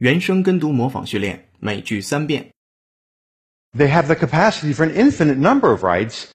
[0.00, 2.52] 原声跟读模仿训练，每句三遍。
[3.72, 6.30] They have the capacity for an infinite number of rights.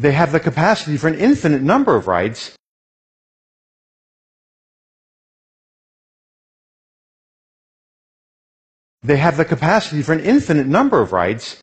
[0.00, 2.54] They have the capacity for an infinite number of rights.
[9.02, 11.60] They have the capacity for an infinite number of rights.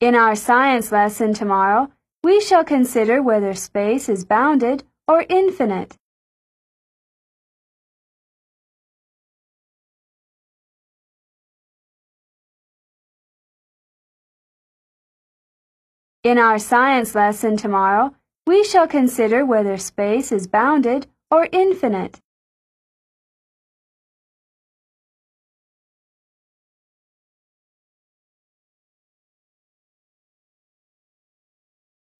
[0.00, 1.90] In our science lesson tomorrow,
[2.24, 5.94] we shall consider whether space is bounded or infinite.
[16.24, 18.14] In our science lesson tomorrow,
[18.46, 22.22] we shall consider whether space is bounded or infinite.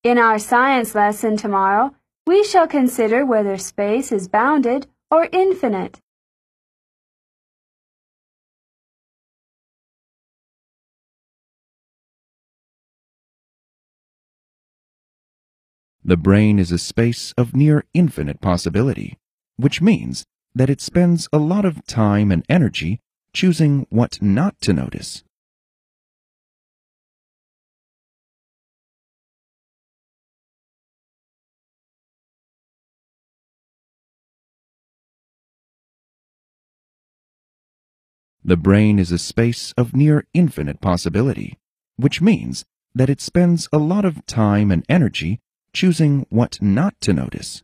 [0.02, 1.94] In our science lesson tomorrow,
[2.26, 6.00] we shall consider whether space is bounded or infinite.
[16.02, 19.18] The brain is a space of near infinite possibility,
[19.58, 23.00] which means that it spends a lot of time and energy
[23.34, 25.24] choosing what not to notice.
[38.50, 41.56] The brain is a space of near infinite possibility,
[41.94, 45.38] which means that it spends a lot of time and energy
[45.72, 47.62] choosing what not to notice.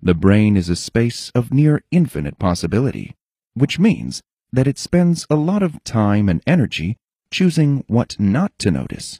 [0.00, 3.14] The brain is a space of near infinite possibility,
[3.52, 4.22] which means
[4.54, 6.96] that it spends a lot of time and energy
[7.31, 9.19] choosing what not to notice.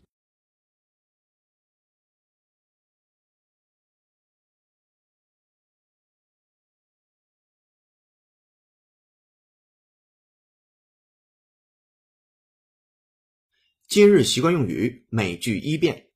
[13.90, 16.08] “今日习惯用语”每句一遍。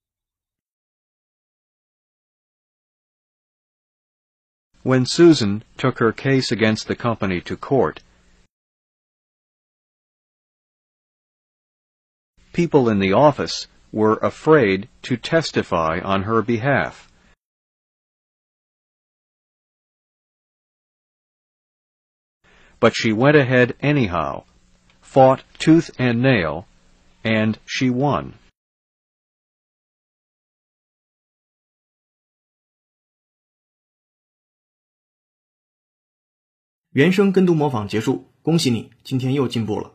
[4.83, 7.97] When Susan took her case against the company to court,
[12.53, 17.07] people in the office were afraid to testify on her behalf.
[22.79, 24.43] But she went ahead anyhow,
[25.01, 26.67] fought tooth and nail,
[27.23, 28.33] and she won.
[36.91, 39.93] 原声跟读模仿结束，恭喜你，今天又进步了。